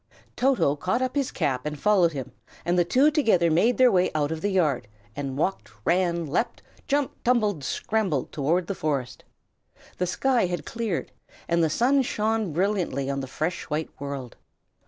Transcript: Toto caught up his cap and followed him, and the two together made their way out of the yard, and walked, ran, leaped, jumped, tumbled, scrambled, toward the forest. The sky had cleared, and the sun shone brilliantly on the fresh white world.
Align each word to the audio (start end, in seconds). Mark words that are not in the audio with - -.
Toto 0.35 0.75
caught 0.75 1.03
up 1.03 1.15
his 1.15 1.29
cap 1.29 1.63
and 1.63 1.79
followed 1.79 2.11
him, 2.13 2.31
and 2.65 2.75
the 2.75 2.83
two 2.83 3.11
together 3.11 3.51
made 3.51 3.77
their 3.77 3.91
way 3.91 4.09
out 4.15 4.31
of 4.31 4.41
the 4.41 4.49
yard, 4.49 4.87
and 5.15 5.37
walked, 5.37 5.71
ran, 5.85 6.25
leaped, 6.25 6.63
jumped, 6.87 7.23
tumbled, 7.23 7.63
scrambled, 7.63 8.31
toward 8.31 8.65
the 8.65 8.73
forest. 8.73 9.23
The 9.99 10.07
sky 10.07 10.47
had 10.47 10.65
cleared, 10.65 11.11
and 11.47 11.63
the 11.63 11.69
sun 11.69 12.01
shone 12.01 12.51
brilliantly 12.51 13.11
on 13.11 13.19
the 13.19 13.27
fresh 13.27 13.65
white 13.69 13.91
world. 13.99 14.37